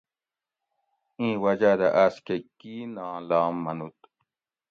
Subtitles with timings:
[1.19, 3.99] اِیں وجاۤ دہ آۤس کہۤ کِین آں لام منُوت